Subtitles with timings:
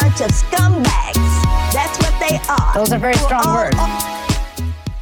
[0.00, 1.18] bunch of scumbags.
[1.72, 2.74] That's what they are.
[2.74, 3.76] Those are very strong words.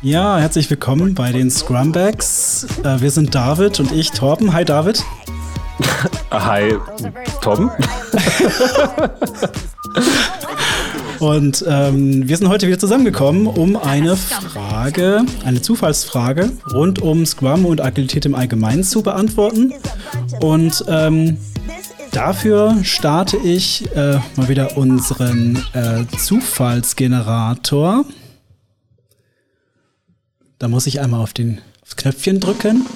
[0.03, 2.67] Ja, herzlich willkommen bei den Scrumbags.
[2.85, 4.53] Äh, wir sind David und ich, Torben.
[4.53, 5.03] Hi David.
[6.31, 6.75] Hi,
[7.41, 7.71] Torben.
[11.21, 17.65] Und ähm, wir sind heute wieder zusammengekommen, um eine Frage, eine Zufallsfrage rund um Scrum
[17.65, 19.73] und Agilität im Allgemeinen zu beantworten.
[20.41, 21.39] Und ähm,
[22.15, 28.05] dafür starte ich äh, mal wieder unseren äh, Zufallsgenerator.
[30.59, 32.87] Da muss ich einmal auf den aufs Knöpfchen drücken.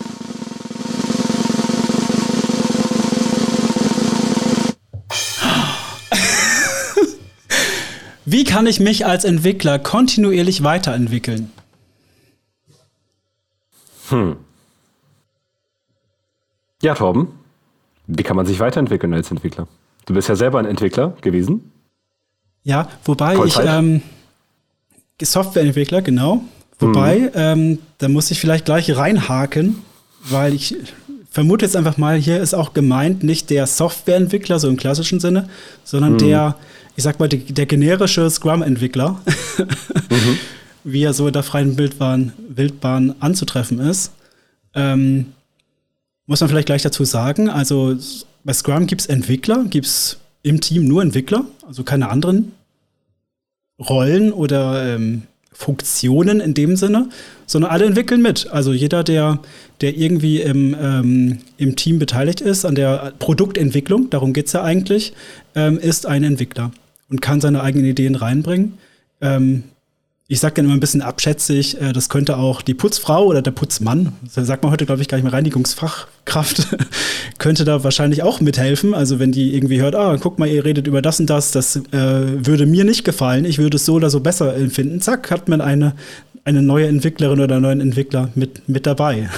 [8.25, 11.51] Wie kann ich mich als Entwickler kontinuierlich weiterentwickeln?
[14.11, 14.37] Hm.
[16.81, 17.33] Ja, Torben,
[18.09, 19.69] wie kann man sich weiterentwickeln als Entwickler?
[20.07, 21.71] Du bist ja selber ein Entwickler gewesen.
[22.65, 23.65] Ja, wobei Vollzeit?
[23.65, 24.03] ich ähm,
[25.23, 26.43] Softwareentwickler, genau.
[26.79, 27.31] Wobei, Mhm.
[27.35, 29.77] ähm, da muss ich vielleicht gleich reinhaken,
[30.29, 30.77] weil ich
[31.31, 35.49] vermute jetzt einfach mal, hier ist auch gemeint nicht der Softwareentwickler, so im klassischen Sinne,
[35.85, 36.19] sondern Mhm.
[36.19, 36.57] der,
[36.97, 39.21] ich sag mal, der, der generische Scrum-Entwickler,
[39.59, 40.39] Mhm.
[40.85, 44.13] wie er so in der freien Wildbahn, Wildbahn anzutreffen ist.
[44.75, 45.27] Ähm,
[46.29, 47.97] muss man vielleicht gleich dazu sagen, also
[48.45, 52.53] bei Scrum gibt es Entwickler, gibt es im Team nur Entwickler, also keine anderen
[53.81, 57.09] Rollen oder ähm, Funktionen in dem Sinne,
[57.47, 58.47] sondern alle entwickeln mit.
[58.51, 59.41] Also jeder, der,
[59.81, 64.63] der irgendwie im, ähm, im Team beteiligt ist, an der Produktentwicklung, darum geht es ja
[64.63, 65.15] eigentlich,
[65.55, 66.73] ähm, ist ein Entwickler
[67.09, 68.75] und kann seine eigenen Ideen reinbringen.
[69.23, 69.65] Ähm,
[70.31, 73.51] ich sage dann immer ein bisschen abschätzig, äh, das könnte auch die Putzfrau oder der
[73.51, 76.77] Putzmann, sagt man heute, glaube ich, gar nicht mehr Reinigungsfachkraft,
[77.39, 78.93] könnte da wahrscheinlich auch mithelfen.
[78.93, 81.77] Also wenn die irgendwie hört, ah, guck mal, ihr redet über das und das, das
[81.77, 85.01] äh, würde mir nicht gefallen, ich würde es so oder so besser empfinden.
[85.01, 85.95] Zack, hat man eine,
[86.45, 89.31] eine neue Entwicklerin oder einen neuen Entwickler mit, mit dabei.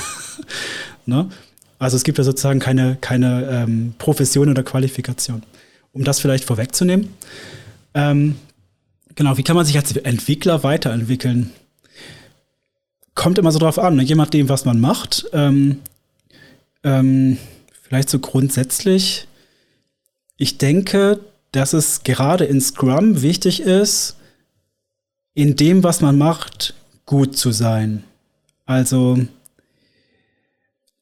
[1.07, 1.29] ne?
[1.79, 5.45] Also es gibt ja sozusagen keine, keine ähm, Profession oder Qualifikation.
[5.93, 7.11] Um das vielleicht vorwegzunehmen.
[7.95, 8.37] Ähm,
[9.15, 11.51] Genau, wie kann man sich als Entwickler weiterentwickeln?
[13.15, 14.03] Kommt immer so drauf an, ne?
[14.03, 15.27] je nachdem, was man macht.
[15.33, 15.81] Ähm,
[16.85, 17.39] ähm,
[17.83, 19.27] vielleicht so grundsätzlich.
[20.37, 21.21] Ich denke,
[21.53, 24.17] dass es gerade in Scrum wichtig ist,
[25.35, 28.05] in dem, was man macht, gut zu sein.
[28.67, 29.19] Also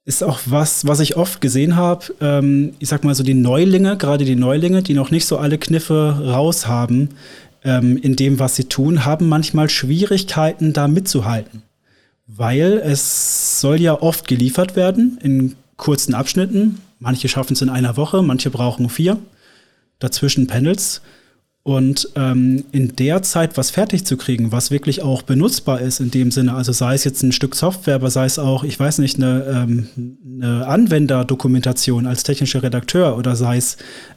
[0.04, 2.14] ist auch was, was ich oft gesehen habe.
[2.22, 5.58] Ähm, ich sag mal so die Neulinge, gerade die Neulinge, die noch nicht so alle
[5.58, 7.10] Kniffe raus haben,
[7.64, 11.62] ähm, in dem, was sie tun, haben manchmal Schwierigkeiten, da mitzuhalten.
[12.26, 16.80] Weil es soll ja oft geliefert werden in kurzen Abschnitten.
[16.98, 19.18] Manche schaffen es in einer Woche, manche brauchen vier.
[19.98, 21.00] Dazwischen Panels.
[21.68, 26.10] Und ähm, in der Zeit was fertig zu kriegen, was wirklich auch benutzbar ist in
[26.10, 28.98] dem Sinne, also sei es jetzt ein Stück Software, aber sei es auch, ich weiß
[29.00, 33.76] nicht, eine, ähm, eine Anwenderdokumentation als technischer Redakteur oder sei es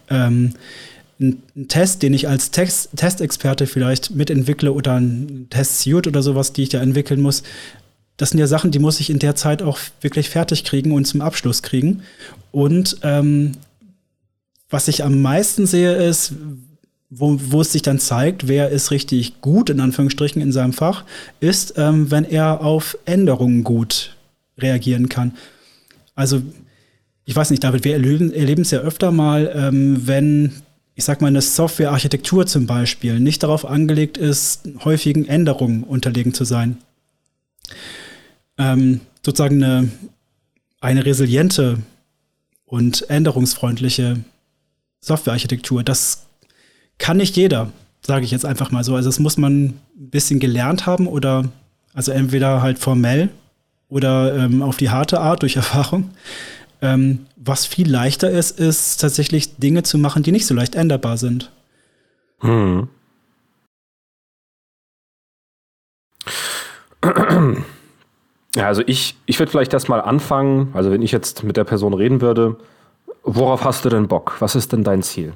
[0.09, 0.53] ähm,
[1.21, 6.53] ein ein Test, den ich als Text, Testexperte vielleicht mitentwickle oder ein Test-Suite oder sowas,
[6.53, 7.43] die ich da entwickeln muss.
[8.17, 11.05] Das sind ja Sachen, die muss ich in der Zeit auch wirklich fertig kriegen und
[11.05, 12.03] zum Abschluss kriegen.
[12.51, 13.53] Und ähm,
[14.69, 16.33] was ich am meisten sehe, ist,
[17.09, 21.03] wo, wo es sich dann zeigt, wer ist richtig gut, in Anführungsstrichen, in seinem Fach,
[21.39, 24.15] ist, ähm, wenn er auf Änderungen gut
[24.57, 25.33] reagieren kann.
[26.15, 26.41] Also,
[27.25, 30.53] ich weiß nicht, David, wir erleben, erleben es ja öfter mal, ähm, wenn,
[31.01, 36.43] ich sag mal, eine Softwarearchitektur zum Beispiel nicht darauf angelegt ist, häufigen Änderungen unterlegen zu
[36.43, 36.77] sein.
[38.59, 39.89] Ähm, sozusagen eine,
[40.79, 41.79] eine resiliente
[42.65, 44.19] und änderungsfreundliche
[44.99, 46.27] Softwarearchitektur, das
[46.99, 47.71] kann nicht jeder,
[48.05, 48.95] sage ich jetzt einfach mal so.
[48.95, 51.49] Also das muss man ein bisschen gelernt haben oder
[51.95, 53.29] also entweder halt formell
[53.89, 56.11] oder ähm, auf die harte Art durch Erfahrung.
[56.81, 61.17] Ähm, was viel leichter ist, ist tatsächlich Dinge zu machen, die nicht so leicht änderbar
[61.17, 61.51] sind.
[62.39, 62.87] Hm.
[68.55, 71.93] Ja, also ich, ich würde vielleicht erstmal anfangen, also wenn ich jetzt mit der Person
[71.93, 72.57] reden würde,
[73.23, 74.35] worauf hast du denn Bock?
[74.39, 75.33] Was ist denn dein Ziel?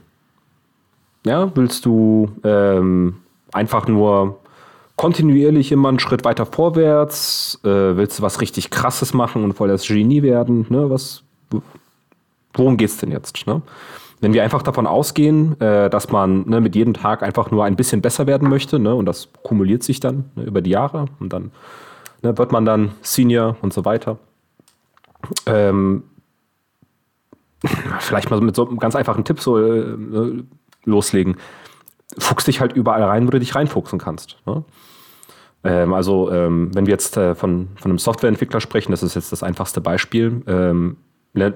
[1.25, 3.17] Ja, willst du ähm,
[3.53, 4.39] einfach nur
[4.95, 7.59] kontinuierlich immer einen Schritt weiter vorwärts?
[7.63, 10.65] Äh, willst du was richtig Krasses machen und voll das Genie werden?
[10.69, 10.89] Ne?
[10.89, 11.23] Was,
[12.53, 13.45] worum geht's denn jetzt?
[13.47, 13.61] Ne?
[14.21, 17.75] Wenn wir einfach davon ausgehen, äh, dass man ne, mit jedem Tag einfach nur ein
[17.75, 21.33] bisschen besser werden möchte, ne, und das kumuliert sich dann ne, über die Jahre und
[21.33, 21.51] dann
[22.21, 24.17] ne, wird man dann Senior und so weiter.
[25.45, 26.03] Ähm,
[27.99, 30.43] vielleicht mal mit so einem ganz einfachen Tipp so äh,
[30.85, 31.37] loslegen.
[32.17, 34.37] fuchst dich halt überall rein, wo du dich reinfuchsen kannst.
[34.45, 34.63] Ne?
[35.63, 39.31] Ähm, also, ähm, wenn wir jetzt äh, von, von einem Softwareentwickler sprechen, das ist jetzt
[39.31, 40.43] das einfachste Beispiel.
[40.47, 40.97] Ähm,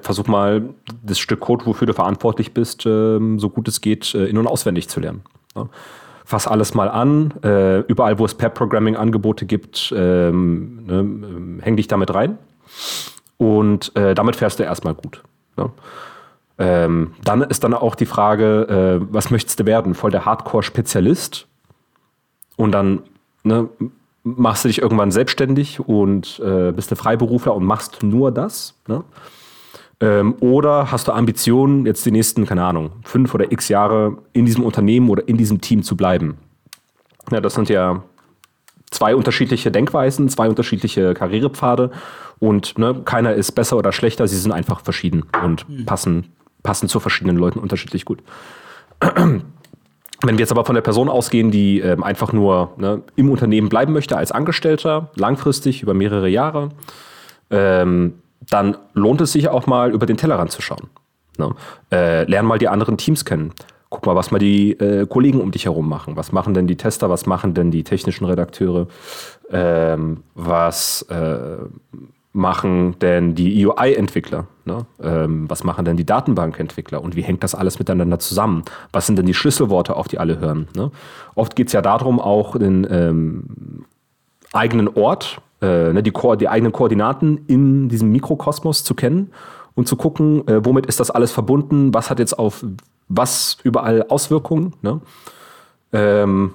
[0.01, 0.69] versuch mal,
[1.03, 4.47] das Stück Code, wofür du verantwortlich bist, ähm, so gut es geht, äh, in- und
[4.47, 5.21] auswendig zu lernen.
[5.55, 5.69] Ne?
[6.25, 7.33] Fass alles mal an.
[7.43, 12.37] Äh, überall, wo es Pair-Programming-Angebote gibt, ähm, ne, ähm, häng dich damit rein.
[13.37, 15.23] Und äh, damit fährst du erstmal gut.
[15.57, 15.71] Ne?
[16.57, 19.93] Dann ist dann auch die Frage, was möchtest du werden?
[19.93, 21.47] Voll der Hardcore-Spezialist?
[22.57, 23.03] Und dann
[23.43, 23.69] ne,
[24.25, 26.41] machst du dich irgendwann selbstständig und
[26.75, 28.75] bist du Freiberufler und machst nur das.
[30.01, 34.45] Ähm, oder hast du Ambitionen, jetzt die nächsten, keine Ahnung, fünf oder x Jahre in
[34.45, 36.37] diesem Unternehmen oder in diesem Team zu bleiben?
[37.31, 38.03] Ja, das sind ja
[38.91, 41.91] zwei unterschiedliche Denkweisen, zwei unterschiedliche Karrierepfade
[42.39, 46.31] und ne, keiner ist besser oder schlechter, sie sind einfach verschieden und passen
[46.63, 48.21] passen zu verschiedenen Leuten unterschiedlich gut.
[49.01, 49.43] Wenn
[50.21, 53.93] wir jetzt aber von der Person ausgehen, die ähm, einfach nur ne, im Unternehmen bleiben
[53.93, 56.69] möchte als Angestellter, langfristig über mehrere Jahre,
[57.49, 58.15] ähm,
[58.49, 60.89] dann lohnt es sich auch mal über den Tellerrand zu schauen.
[61.37, 61.55] Ne?
[61.91, 63.53] Äh, lern mal die anderen Teams kennen.
[63.89, 66.15] Guck mal, was mal die äh, Kollegen um dich herum machen.
[66.15, 67.09] Was machen denn die Tester?
[67.09, 68.87] Was machen denn die technischen Redakteure?
[69.51, 71.57] Ähm, was äh,
[72.31, 74.45] machen denn die UI-Entwickler?
[74.65, 74.85] Ne?
[75.01, 77.01] Ähm, was machen denn die Datenbankentwickler?
[77.01, 78.63] Und wie hängt das alles miteinander zusammen?
[78.91, 80.67] Was sind denn die Schlüsselworte, auf die alle hören?
[80.75, 80.91] Ne?
[81.33, 83.85] Oft geht es ja darum, auch den ähm,
[84.53, 89.31] eigenen Ort, äh, ne, die, Ko die eigenen Koordinaten in diesem Mikrokosmos zu kennen
[89.75, 92.65] und zu gucken, äh, womit ist das alles verbunden, was hat jetzt auf
[93.07, 94.73] was überall Auswirkungen.
[94.81, 95.01] Ne?
[95.93, 96.53] Ähm,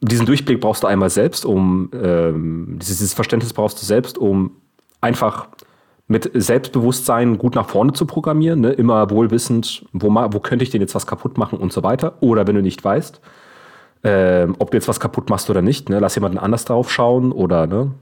[0.00, 4.52] diesen Durchblick brauchst du einmal selbst, um ähm, dieses Verständnis brauchst du selbst, um
[5.00, 5.48] einfach
[6.06, 8.70] mit Selbstbewusstsein gut nach vorne zu programmieren, ne?
[8.70, 12.14] immer wohlwissend, wo, wo könnte ich denn jetzt was kaputt machen und so weiter.
[12.20, 13.20] Oder wenn du nicht weißt,
[14.04, 15.98] ähm, ob du jetzt was kaputt machst oder nicht, ne?
[15.98, 17.92] lass jemanden anders drauf schauen oder ne?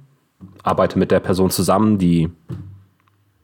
[0.63, 2.31] Arbeite mit der Person zusammen, die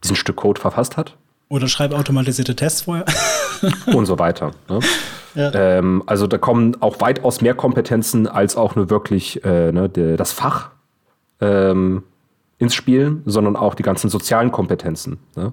[0.03, 1.17] diesen Stück Code verfasst hat.
[1.49, 3.05] Oder schreib automatisierte Tests vorher.
[3.93, 4.51] und so weiter.
[4.69, 4.79] Ne?
[5.35, 5.51] Ja.
[5.55, 10.15] Ähm, also da kommen auch weitaus mehr Kompetenzen als auch nur wirklich äh, ne, de,
[10.15, 10.69] das Fach
[11.41, 12.03] ähm,
[12.59, 15.17] ins Spiel, sondern auch die ganzen sozialen Kompetenzen.
[15.35, 15.51] Ne?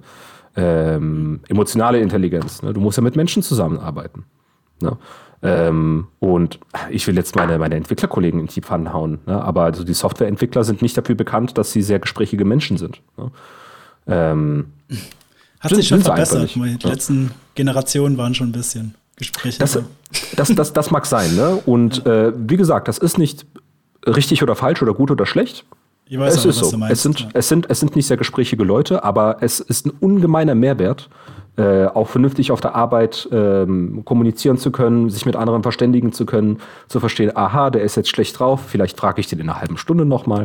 [0.55, 2.61] Ähm, emotionale Intelligenz.
[2.61, 2.75] Ne?
[2.75, 4.27] Du musst ja mit Menschen zusammenarbeiten.
[5.43, 5.51] Ne?
[5.51, 6.59] Ähm, und
[6.91, 9.43] ich will jetzt meine, meine Entwicklerkollegen in die Pfanne hauen, ne?
[9.43, 13.01] aber also die Softwareentwickler sind nicht dafür bekannt, dass sie sehr gesprächige Menschen sind.
[13.17, 13.31] Ne?
[14.07, 14.67] Ähm,
[15.61, 16.55] Hat sich schon verbessert.
[16.55, 16.91] Die ja.
[16.91, 19.59] letzten Generationen waren schon ein bisschen Gespräche.
[19.59, 19.79] Das,
[20.37, 21.35] das, das, das mag sein.
[21.37, 21.61] Ne?
[21.67, 22.29] Und ja.
[22.29, 23.47] äh, wie gesagt, das ist nicht
[24.07, 25.65] richtig oder falsch oder gut oder schlecht.
[26.07, 26.77] Ich weiß es auch, ist so.
[26.77, 27.29] Meinst, es, sind, ja.
[27.35, 31.09] es, sind, es sind nicht sehr gesprächige Leute, aber es ist ein ungemeiner Mehrwert,
[31.56, 36.26] äh, auch vernünftig auf der Arbeit ähm, kommunizieren zu können, sich mit anderen verständigen zu
[36.26, 36.58] können,
[36.88, 39.76] zu verstehen, aha, der ist jetzt schlecht drauf, vielleicht frage ich den in einer halben
[39.76, 40.44] Stunde nochmal,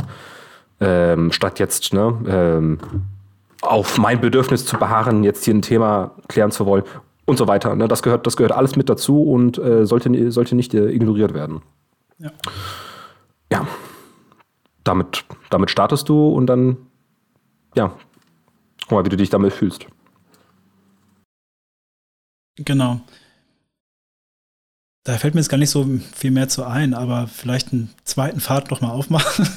[0.80, 2.80] ähm, statt jetzt ne, ähm,
[3.62, 6.84] auf mein Bedürfnis zu beharren, jetzt hier ein Thema klären zu wollen
[7.26, 7.76] und so weiter.
[7.76, 7.88] Ne?
[7.88, 11.62] Das, gehört, das gehört alles mit dazu und äh, sollte, sollte nicht äh, ignoriert werden.
[12.18, 12.32] Ja.
[13.52, 13.68] ja.
[14.84, 16.78] Damit, damit startest du und dann,
[17.76, 17.92] ja,
[18.88, 19.88] guck mal, wie du dich damit fühlst.
[22.56, 23.02] Genau.
[25.04, 28.40] Da fällt mir jetzt gar nicht so viel mehr zu ein, aber vielleicht einen zweiten
[28.42, 29.48] Pfad nochmal aufmachen.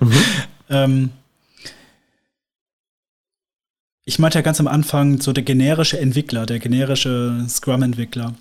[0.00, 0.12] Mhm.
[0.68, 1.10] ähm,
[4.04, 8.34] ich meinte ja ganz am Anfang so der generische Entwickler, der generische Scrum-Entwickler.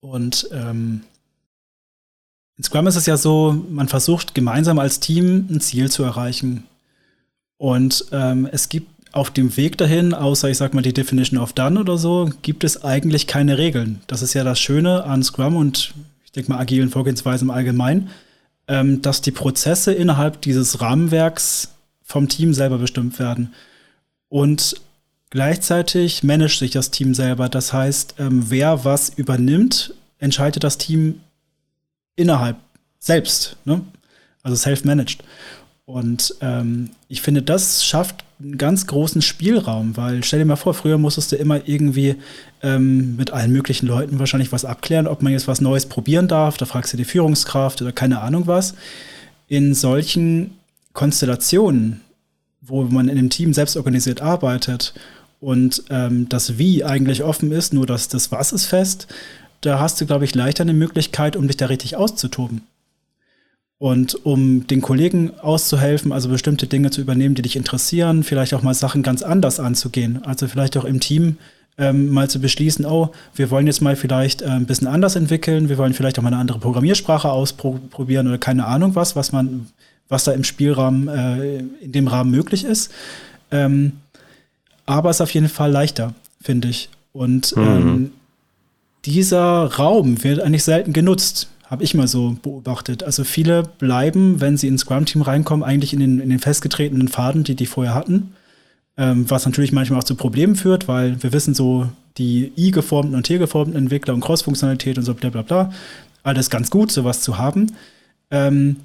[0.00, 1.02] Und ähm,
[2.56, 6.64] in Scrum ist es ja so, man versucht gemeinsam als Team ein Ziel zu erreichen.
[7.56, 11.52] Und ähm, es gibt auf dem Weg dahin, außer ich sag mal die Definition of
[11.52, 14.00] Done oder so, gibt es eigentlich keine Regeln.
[14.06, 18.10] Das ist ja das Schöne an Scrum und ich denke mal agilen Vorgehensweisen im Allgemeinen,
[18.66, 23.54] ähm, dass die Prozesse innerhalb dieses Rahmenwerks vom Team selber bestimmt werden.
[24.28, 24.76] Und
[25.30, 27.48] gleichzeitig managt sich das Team selber.
[27.48, 31.20] Das heißt, ähm, wer was übernimmt, entscheidet das Team
[32.16, 32.56] innerhalb
[32.98, 33.56] selbst.
[33.64, 33.80] Ne?
[34.42, 35.22] Also self-managed.
[35.88, 40.74] Und ähm, ich finde, das schafft einen ganz großen Spielraum, weil stell dir mal vor,
[40.74, 42.16] früher musstest du immer irgendwie
[42.62, 46.58] ähm, mit allen möglichen Leuten wahrscheinlich was abklären, ob man jetzt was Neues probieren darf.
[46.58, 48.74] Da fragst du die Führungskraft oder keine Ahnung was.
[49.48, 50.50] In solchen
[50.92, 52.02] Konstellationen
[52.68, 54.94] wo man in einem Team selbst organisiert arbeitet
[55.40, 59.06] und ähm, das Wie eigentlich offen ist, nur dass das Was ist fest,
[59.60, 62.62] da hast du, glaube ich, leichter eine Möglichkeit, um dich da richtig auszutoben.
[63.78, 68.62] Und um den Kollegen auszuhelfen, also bestimmte Dinge zu übernehmen, die dich interessieren, vielleicht auch
[68.62, 70.24] mal Sachen ganz anders anzugehen.
[70.24, 71.36] Also vielleicht auch im Team
[71.78, 75.68] ähm, mal zu beschließen, oh, wir wollen jetzt mal vielleicht äh, ein bisschen anders entwickeln,
[75.68, 79.68] wir wollen vielleicht auch mal eine andere Programmiersprache ausprobieren oder keine Ahnung was, was man,
[80.08, 82.92] was da im Spielrahmen, äh, in dem Rahmen möglich ist.
[83.52, 83.92] Ähm,
[84.86, 86.88] aber es ist auf jeden Fall leichter, finde ich.
[87.12, 87.62] Und mhm.
[87.62, 88.12] ähm,
[89.04, 93.02] dieser Raum wird eigentlich selten genutzt, habe ich mal so beobachtet.
[93.02, 97.44] Also viele bleiben, wenn sie ins Scrum-Team reinkommen, eigentlich in den, in den festgetretenen Faden,
[97.44, 98.32] die die vorher hatten
[98.98, 103.22] ähm, was natürlich manchmal auch zu Problemen führt, weil wir wissen so, die i-geformten und
[103.22, 105.72] t-geformten Entwickler und Cross-Funktionalität und so bla bla bla,
[106.24, 107.72] alles ganz gut, sowas zu haben.
[108.32, 108.76] Ähm,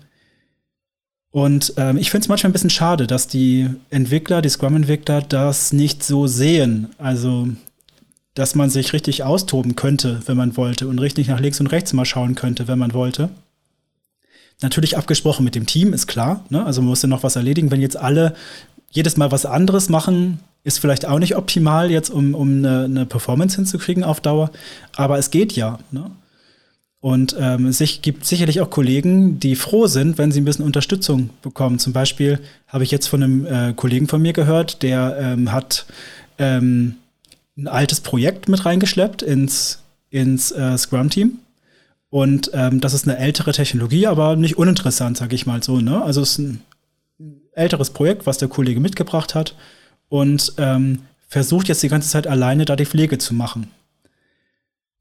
[1.31, 5.73] und ähm, ich finde es manchmal ein bisschen schade, dass die Entwickler, die Scrum-Entwickler, das
[5.73, 6.89] nicht so sehen.
[6.99, 7.47] Also,
[8.33, 11.93] dass man sich richtig austoben könnte, wenn man wollte, und richtig nach links und rechts
[11.93, 13.29] mal schauen könnte, wenn man wollte.
[14.61, 16.45] Natürlich abgesprochen mit dem Team, ist klar.
[16.49, 16.65] Ne?
[16.65, 17.71] Also man muss ja noch was erledigen.
[17.71, 18.35] Wenn jetzt alle
[18.91, 23.05] jedes Mal was anderes machen ist vielleicht auch nicht optimal jetzt, um, um eine, eine
[23.05, 24.51] Performance hinzukriegen auf Dauer.
[24.95, 25.79] Aber es geht ja.
[25.91, 26.09] Ne?
[27.01, 31.31] Und ähm, es gibt sicherlich auch Kollegen, die froh sind, wenn sie ein bisschen Unterstützung
[31.41, 31.79] bekommen.
[31.79, 35.85] Zum Beispiel habe ich jetzt von einem äh, Kollegen von mir gehört, der ähm, hat
[36.37, 36.95] ähm,
[37.57, 41.39] ein altes Projekt mit reingeschleppt ins, ins äh, Scrum-Team.
[42.09, 45.81] Und ähm, das ist eine ältere Technologie, aber nicht uninteressant, sage ich mal so.
[45.81, 46.01] Ne?
[46.01, 46.61] Also es ist ein
[47.53, 49.55] älteres Projekt, was der Kollege mitgebracht hat
[50.09, 53.71] und ähm, versucht jetzt die ganze Zeit alleine da die Pflege zu machen.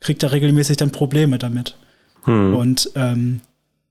[0.01, 1.77] Kriegt da regelmäßig dann Probleme damit.
[2.25, 2.55] Hm.
[2.55, 3.41] Und ähm,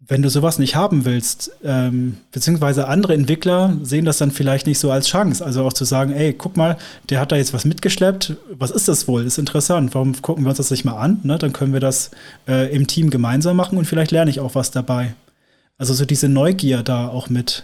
[0.08, 4.80] wenn du sowas nicht haben willst, ähm, beziehungsweise andere Entwickler sehen das dann vielleicht nicht
[4.80, 5.46] so als Chance.
[5.46, 6.78] Also auch zu sagen, ey, guck mal,
[7.10, 8.36] der hat da jetzt was mitgeschleppt.
[8.58, 9.26] Was ist das wohl?
[9.26, 9.94] ist interessant.
[9.94, 11.20] Warum gucken wir uns das nicht mal an?
[11.24, 11.38] Ne?
[11.38, 12.12] Dann können wir das
[12.48, 15.14] äh, im Team gemeinsam machen und vielleicht lerne ich auch was dabei.
[15.78, 17.64] Also so diese Neugier da auch mit,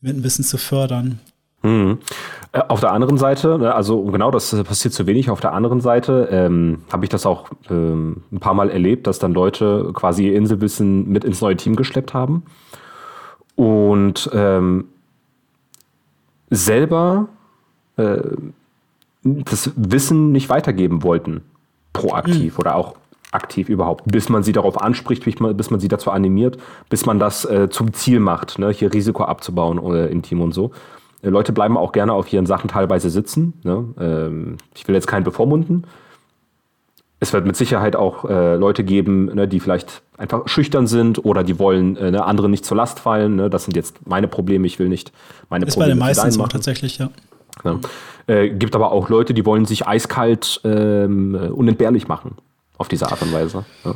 [0.00, 1.18] mit ein bisschen zu fördern.
[1.64, 1.98] Mhm.
[2.68, 5.28] Auf der anderen Seite, ne, also genau das passiert zu wenig.
[5.28, 9.18] Auf der anderen Seite ähm, habe ich das auch ähm, ein paar Mal erlebt, dass
[9.18, 12.44] dann Leute quasi ihr Inselwissen mit ins neue Team geschleppt haben
[13.56, 14.84] und ähm,
[16.50, 17.28] selber
[17.96, 18.18] äh,
[19.22, 21.40] das Wissen nicht weitergeben wollten,
[21.92, 22.60] proaktiv mhm.
[22.60, 22.94] oder auch
[23.32, 27.44] aktiv überhaupt, bis man sie darauf anspricht, bis man sie dazu animiert, bis man das
[27.44, 28.70] äh, zum Ziel macht, ne?
[28.70, 30.70] hier Risiko abzubauen äh, im Team und so.
[31.24, 33.54] Äh, Leute bleiben auch gerne auf ihren Sachen teilweise sitzen.
[33.62, 33.84] Ne?
[33.98, 35.86] Ähm, ich will jetzt keinen bevormunden.
[37.20, 41.42] Es wird mit Sicherheit auch äh, Leute geben, ne, die vielleicht einfach schüchtern sind oder
[41.42, 43.36] die wollen äh, ne, andere nicht zur Last fallen.
[43.36, 43.48] Ne?
[43.48, 44.66] Das sind jetzt meine Probleme.
[44.66, 45.12] Ich will nicht
[45.48, 45.92] meine ist Probleme.
[45.94, 47.08] Ist bei den meisten so tatsächlich, ja.
[47.64, 47.78] ja.
[48.26, 52.36] Äh, gibt aber auch Leute, die wollen sich eiskalt ähm, unentbehrlich machen
[52.76, 53.64] auf diese Art und Weise.
[53.84, 53.94] Ne?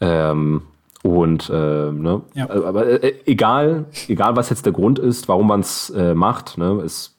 [0.00, 0.62] Ähm,
[1.02, 2.22] und äh, ne?
[2.34, 2.46] Ja.
[2.46, 6.58] Äh, aber äh, egal, egal was jetzt der Grund ist, warum man es äh, macht,
[6.58, 6.82] ne?
[6.84, 7.16] es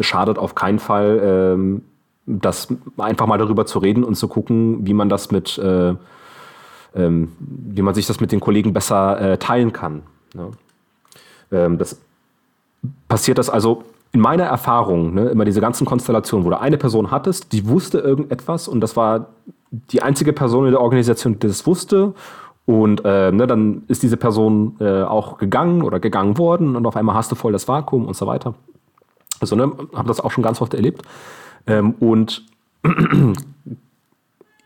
[0.00, 1.82] schadet auf keinen Fall, ähm,
[2.26, 5.94] das einfach mal darüber zu reden und zu gucken, wie man das mit, äh,
[6.94, 10.02] ähm, wie man sich das mit den Kollegen besser äh, teilen kann.
[10.34, 10.50] Ne?
[11.50, 12.00] Ähm, das
[13.08, 17.10] passiert das also in meiner Erfahrung, ne, immer diese ganzen Konstellationen, wo du eine Person
[17.10, 19.28] hattest, die wusste irgendetwas und das war
[19.70, 22.14] die einzige Person in der Organisation, die das wusste.
[22.70, 26.94] Und äh, ne, dann ist diese Person äh, auch gegangen oder gegangen worden und auf
[26.94, 28.54] einmal hast du voll das Vakuum und so weiter.
[29.40, 31.02] Also, ne, habe das auch schon ganz oft erlebt.
[31.66, 32.46] Ähm, und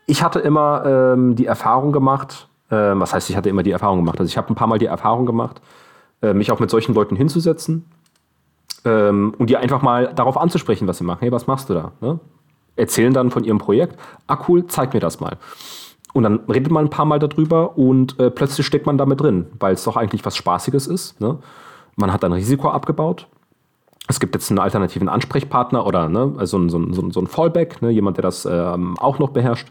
[0.05, 3.97] ich hatte immer ähm, die Erfahrung gemacht, äh, was heißt, ich hatte immer die Erfahrung
[3.97, 4.19] gemacht?
[4.19, 5.59] Also, ich habe ein paar Mal die Erfahrung gemacht,
[6.21, 7.85] äh, mich auch mit solchen Leuten hinzusetzen
[8.85, 11.21] ähm, und die einfach mal darauf anzusprechen, was sie machen.
[11.21, 11.91] Hey, was machst du da?
[12.01, 12.19] Ne?
[12.75, 13.97] Erzählen dann von ihrem Projekt.
[14.27, 15.37] Ah, cool, zeig mir das mal.
[16.15, 19.47] Und dann redet man ein paar Mal darüber und äh, plötzlich steckt man damit drin,
[19.59, 21.19] weil es doch eigentlich was Spaßiges ist.
[21.19, 21.39] Ne?
[21.97, 23.27] Man hat ein Risiko abgebaut.
[24.07, 27.89] Es gibt jetzt einen alternativen Ansprechpartner oder ne, also so, so, so ein Fallback, ne,
[27.89, 29.67] jemand, der das ähm, auch noch beherrscht.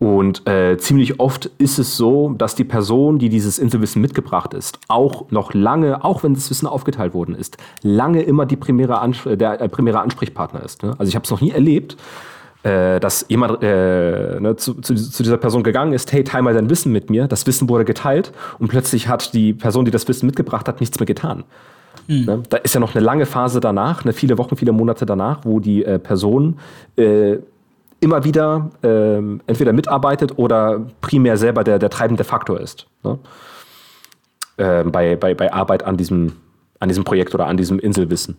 [0.00, 4.80] Und äh, ziemlich oft ist es so, dass die Person, die dieses Inselwissen mitgebracht ist,
[4.88, 9.22] auch noch lange, auch wenn das Wissen aufgeteilt worden ist, lange immer die primäre Ans
[9.24, 10.82] der äh, primäre Ansprechpartner ist.
[10.82, 10.96] Ne?
[10.98, 11.96] Also ich habe es noch nie erlebt,
[12.66, 16.52] äh, dass jemand äh, ne, zu, zu, zu, dieser Person gegangen ist, hey, teil mal
[16.52, 17.28] dein Wissen mit mir.
[17.28, 20.98] Das Wissen wurde geteilt und plötzlich hat die Person, die das Wissen mitgebracht hat, nichts
[20.98, 21.44] mehr getan.
[22.08, 22.24] Mhm.
[22.24, 22.42] Ne?
[22.48, 25.60] Da ist ja noch eine lange Phase danach, ne, viele Wochen, viele Monate danach, wo
[25.60, 26.58] die äh, Person
[26.96, 27.36] äh,
[28.00, 32.88] immer wieder äh, entweder mitarbeitet oder primär selber der, der treibende Faktor ist.
[33.04, 33.18] Ne?
[34.56, 36.32] Äh, bei, bei, bei Arbeit an diesem,
[36.80, 38.36] an diesem Projekt oder an diesem Inselwissen.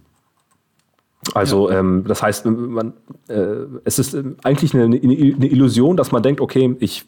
[1.34, 1.79] Also ja.
[1.79, 2.93] ähm, das heißt, man,
[3.27, 4.96] äh, es ist eigentlich eine, eine,
[5.48, 7.05] Illusion, dass man denkt, okay, ich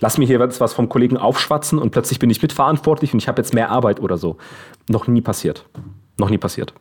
[0.00, 3.40] lass mir hier was vom Kollegen aufschwatzen und plötzlich bin ich mitverantwortlich und ich habe
[3.40, 4.36] jetzt mehr Arbeit oder so.
[4.88, 5.64] Noch nie passiert.
[6.18, 6.74] Noch nie passiert.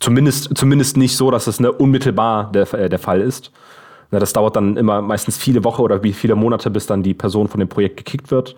[0.00, 3.52] zumindest, zumindest nicht so, dass es ne, unmittelbar der, äh, der Fall ist.
[4.10, 7.14] Na, das dauert dann immer meistens viele Wochen oder wie viele Monate, bis dann die
[7.14, 8.56] Person von dem Projekt gekickt wird.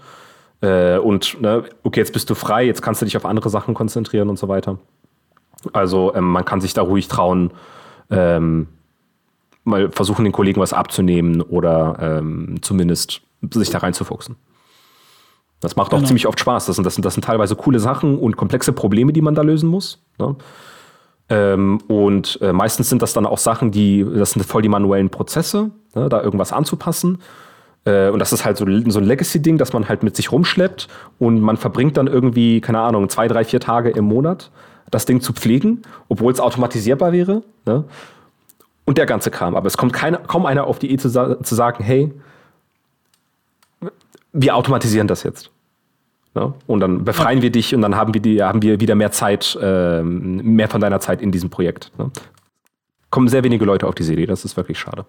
[0.60, 3.74] Äh, und ne, okay, jetzt bist du frei, jetzt kannst du dich auf andere Sachen
[3.74, 4.78] konzentrieren und so weiter.
[5.72, 7.52] Also ähm, man kann sich da ruhig trauen,
[8.10, 8.68] ähm,
[9.64, 14.36] mal versuchen, den Kollegen was abzunehmen oder ähm, zumindest sich da reinzufuchsen.
[15.60, 16.08] Das macht auch genau.
[16.08, 16.66] ziemlich oft Spaß.
[16.66, 19.42] Das sind, das, sind, das sind teilweise coole Sachen und komplexe Probleme, die man da
[19.42, 20.02] lösen muss.
[20.18, 20.36] Ne?
[21.30, 25.08] Ähm, und äh, meistens sind das dann auch Sachen, die, das sind voll die manuellen
[25.08, 26.10] Prozesse, ne?
[26.10, 27.18] da irgendwas anzupassen.
[27.86, 30.88] Äh, und das ist halt so, so ein Legacy-Ding, das man halt mit sich rumschleppt
[31.18, 34.50] und man verbringt dann irgendwie, keine Ahnung, zwei, drei, vier Tage im Monat,
[34.94, 37.42] das Ding zu pflegen, obwohl es automatisierbar wäre.
[37.66, 37.84] Ne?
[38.84, 39.56] Und der ganze Kram.
[39.56, 42.12] Aber es kommt keine, kaum einer auf die Idee zu, zu sagen, hey,
[44.32, 45.50] wir automatisieren das jetzt.
[46.34, 46.52] Ne?
[46.66, 49.56] Und dann befreien wir dich und dann haben wir, die, haben wir wieder mehr Zeit,
[49.60, 51.90] äh, mehr von deiner Zeit in diesem Projekt.
[51.98, 52.10] Ne?
[53.10, 55.06] Kommen sehr wenige Leute auf diese Idee, das ist wirklich schade.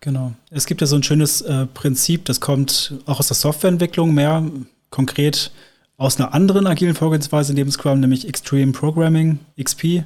[0.00, 0.32] Genau.
[0.50, 4.42] Es gibt ja so ein schönes äh, Prinzip, das kommt auch aus der Softwareentwicklung mehr
[4.90, 5.50] konkret
[5.96, 10.04] aus einer anderen agilen Vorgehensweise neben Scrum, nämlich Extreme Programming, XP.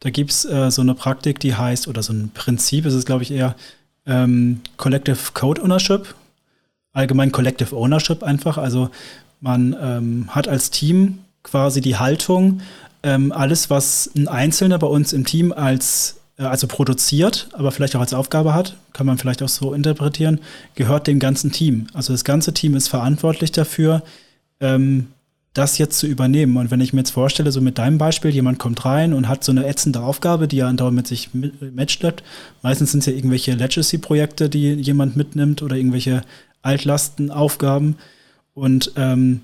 [0.00, 3.06] Da gibt es äh, so eine Praktik, die heißt, oder so ein Prinzip, ist es
[3.06, 3.54] glaube ich eher
[4.06, 6.14] ähm, Collective Code Ownership
[6.92, 8.58] allgemein Collective Ownership einfach.
[8.58, 8.90] Also
[9.40, 12.60] man ähm, hat als Team quasi die Haltung,
[13.02, 17.96] ähm, alles, was ein Einzelner bei uns im Team als äh, also produziert, aber vielleicht
[17.96, 20.40] auch als Aufgabe hat, kann man vielleicht auch so interpretieren,
[20.76, 21.88] gehört dem ganzen Team.
[21.94, 24.02] Also das ganze Team ist verantwortlich dafür,
[24.60, 25.08] ähm,
[25.54, 26.56] das jetzt zu übernehmen.
[26.56, 29.44] Und wenn ich mir jetzt vorstelle, so mit deinem Beispiel, jemand kommt rein und hat
[29.44, 32.22] so eine ätzende Aufgabe, die er andauernd mit sich matchschleppt.
[32.62, 36.22] Meistens sind es ja irgendwelche Legacy-Projekte, die jemand mitnimmt oder irgendwelche
[36.62, 37.96] Altlastenaufgaben.
[38.54, 39.42] Und ähm,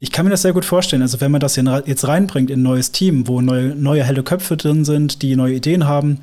[0.00, 1.02] ich kann mir das sehr gut vorstellen.
[1.02, 4.56] Also wenn man das jetzt reinbringt in ein neues Team, wo neue, neue helle Köpfe
[4.56, 6.18] drin sind, die neue Ideen haben,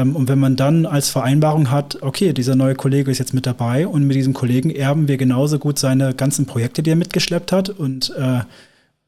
[0.00, 3.86] und wenn man dann als Vereinbarung hat, okay, dieser neue Kollege ist jetzt mit dabei
[3.86, 7.68] und mit diesem Kollegen erben wir genauso gut seine ganzen Projekte, die er mitgeschleppt hat
[7.68, 8.40] und äh,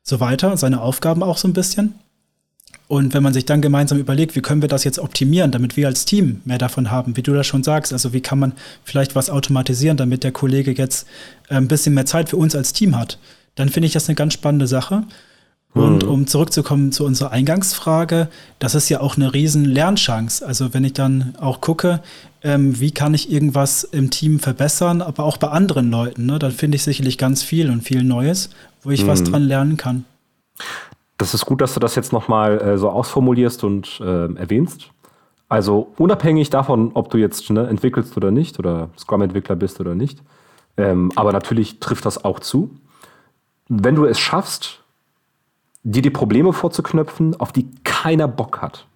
[0.02, 1.94] so weiter, seine Aufgaben auch so ein bisschen.
[2.86, 5.86] Und wenn man sich dann gemeinsam überlegt, wie können wir das jetzt optimieren, damit wir
[5.86, 8.52] als Team mehr davon haben, wie du das schon sagst, also wie kann man
[8.84, 11.06] vielleicht was automatisieren, damit der Kollege jetzt
[11.48, 13.18] äh, ein bisschen mehr Zeit für uns als Team hat,
[13.54, 15.04] dann finde ich das eine ganz spannende Sache.
[15.74, 16.08] Und mhm.
[16.08, 18.28] um zurückzukommen zu unserer Eingangsfrage,
[18.60, 20.46] das ist ja auch eine riesen Lernchance.
[20.46, 22.00] Also wenn ich dann auch gucke,
[22.42, 26.52] ähm, wie kann ich irgendwas im Team verbessern, aber auch bei anderen Leuten, ne, dann
[26.52, 28.50] finde ich sicherlich ganz viel und viel Neues,
[28.82, 29.08] wo ich mhm.
[29.08, 30.04] was dran lernen kann
[31.18, 34.90] das ist gut, dass du das jetzt nochmal äh, so ausformulierst und äh, erwähnst.
[35.48, 40.20] Also unabhängig davon, ob du jetzt ne, entwickelst oder nicht oder Scrum-Entwickler bist oder nicht.
[40.76, 42.70] Ähm, aber natürlich trifft das auch zu.
[43.68, 44.82] Wenn du es schaffst,
[45.84, 48.86] dir die Probleme vorzuknöpfen, auf die keiner Bock hat.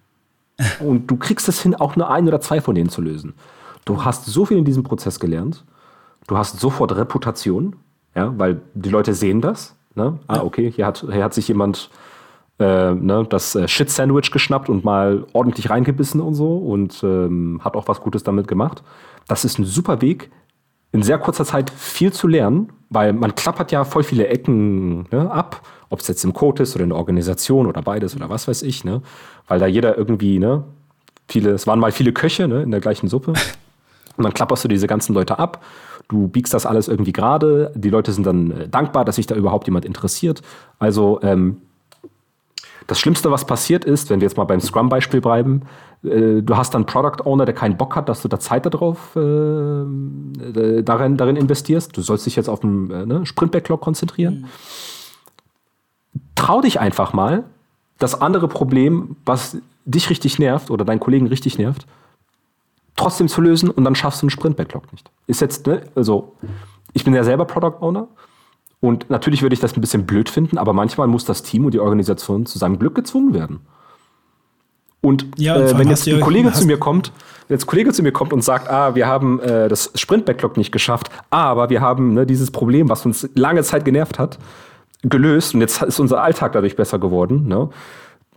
[0.79, 3.33] Und du kriegst es hin, auch nur ein oder zwei von denen zu lösen.
[3.85, 5.63] Du hast so viel in diesem Prozess gelernt.
[6.27, 7.77] Du hast sofort Reputation,
[8.15, 9.75] ja, weil die Leute sehen das.
[9.95, 10.19] Ne?
[10.27, 11.89] Ah, okay, hier hat, hier hat sich jemand
[12.59, 17.75] äh, ne, das äh, Shit-Sandwich geschnappt und mal ordentlich reingebissen und so und ähm, hat
[17.75, 18.83] auch was Gutes damit gemacht.
[19.27, 20.29] Das ist ein super Weg,
[20.91, 25.31] in sehr kurzer Zeit viel zu lernen, weil man klappert ja voll viele Ecken ne,
[25.31, 28.47] ab, ob es jetzt im Code ist oder in der Organisation oder beides oder was
[28.47, 29.01] weiß ich, ne?
[29.47, 30.63] Weil da jeder irgendwie, ne,
[31.27, 33.33] viele, es waren mal viele Köche ne, in der gleichen Suppe.
[34.17, 35.63] Und dann klapperst du diese ganzen Leute ab.
[36.09, 37.71] Du biegst das alles irgendwie gerade.
[37.75, 40.41] Die Leute sind dann äh, dankbar, dass sich da überhaupt jemand interessiert.
[40.79, 41.61] Also ähm,
[42.89, 45.61] das Schlimmste, was passiert ist, wenn wir jetzt mal beim Scrum-Beispiel bleiben,
[46.03, 48.65] äh, du hast dann einen Product Owner, der keinen Bock hat, dass du da Zeit
[48.65, 51.95] darauf äh, äh, darin, darin investierst.
[51.95, 54.47] Du sollst dich jetzt auf den äh, ne, Sprint-Backlog konzentrieren.
[56.13, 56.21] Mhm.
[56.33, 57.43] Trau dich einfach mal,
[57.99, 61.85] das andere Problem, was dich richtig nervt oder deinen Kollegen richtig nervt,
[62.95, 65.11] trotzdem zu lösen und dann schaffst du einen Sprint-Backlog nicht.
[65.27, 66.33] Ist jetzt, ne, also
[66.93, 68.07] ich bin ja selber Product Owner
[68.81, 71.73] und natürlich würde ich das ein bisschen blöd finden, aber manchmal muss das Team und
[71.73, 73.59] die Organisation zu seinem Glück gezwungen werden.
[75.01, 77.13] Und ja, äh, wenn jetzt ein Kollege zu mir kommt,
[77.47, 80.57] wenn jetzt ein Kollege zu mir kommt und sagt, ah, wir haben äh, das Sprint-Backlog
[80.57, 84.39] nicht geschafft, aber wir haben ne, dieses Problem, was uns lange Zeit genervt hat,
[85.03, 87.47] gelöst und jetzt ist unser Alltag dadurch besser geworden.
[87.47, 87.69] Ne?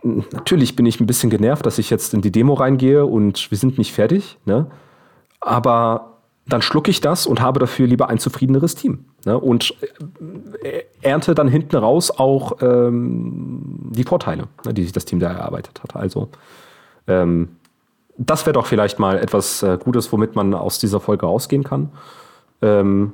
[0.03, 3.57] Natürlich bin ich ein bisschen genervt, dass ich jetzt in die Demo reingehe und wir
[3.57, 4.37] sind nicht fertig.
[4.45, 4.67] Ne?
[5.41, 9.05] Aber dann schlucke ich das und habe dafür lieber ein zufriedeneres Team.
[9.25, 9.39] Ne?
[9.39, 9.73] Und
[10.61, 15.31] äh, ernte dann hinten raus auch ähm, die Vorteile, ne, die sich das Team da
[15.31, 15.95] erarbeitet hat.
[15.95, 16.29] Also
[17.07, 17.49] ähm,
[18.17, 21.91] das wäre doch vielleicht mal etwas äh, Gutes, womit man aus dieser Folge rausgehen kann.
[22.61, 23.13] Ähm,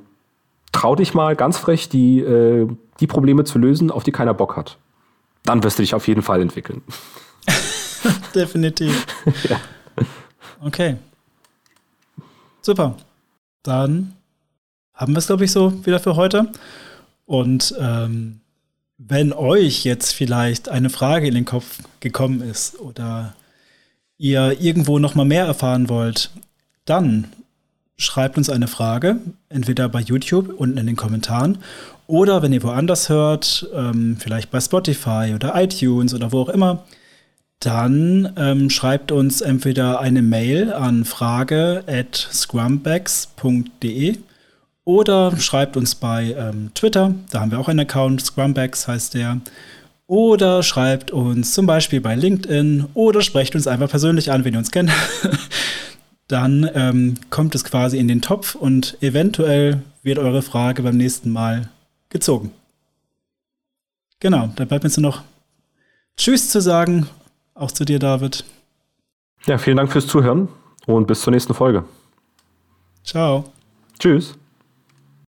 [0.72, 2.68] trau dich mal ganz frech, die, äh,
[3.00, 4.78] die Probleme zu lösen, auf die keiner Bock hat.
[5.44, 6.82] Dann wirst du dich auf jeden Fall entwickeln.
[8.36, 9.06] Definitiv.
[9.50, 9.60] ja.
[10.62, 10.98] Okay.
[12.62, 12.96] Super.
[13.64, 14.16] Dann
[15.00, 16.50] haben wir es, glaube ich, so wieder für heute.
[17.26, 18.42] Und ähm,
[18.98, 23.34] wenn euch jetzt vielleicht eine Frage in den Kopf gekommen ist oder
[24.18, 26.32] ihr irgendwo noch mal mehr erfahren wollt,
[26.84, 27.30] dann
[27.98, 31.60] schreibt uns eine Frage, entweder bei YouTube unten in den Kommentaren
[32.08, 36.84] oder wenn ihr woanders hört, ähm, vielleicht bei Spotify oder iTunes oder wo auch immer,
[37.60, 44.18] dann ähm, schreibt uns entweder eine Mail an frage at scrumbags.de
[44.90, 49.40] oder schreibt uns bei ähm, Twitter, da haben wir auch einen Account, Scrumbags heißt der.
[50.08, 54.58] Oder schreibt uns zum Beispiel bei LinkedIn oder sprecht uns einfach persönlich an, wenn ihr
[54.58, 54.90] uns kennt.
[56.28, 61.32] Dann ähm, kommt es quasi in den Topf und eventuell wird eure Frage beim nächsten
[61.32, 61.70] Mal
[62.10, 62.52] gezogen.
[64.20, 65.22] Genau, da bleibt mir jetzt nur noch
[66.18, 67.06] Tschüss zu sagen,
[67.54, 68.44] auch zu dir, David.
[69.46, 70.48] Ja, vielen Dank fürs Zuhören
[70.88, 71.86] und bis zur nächsten Folge.
[73.04, 73.52] Ciao.
[74.00, 74.39] Tschüss.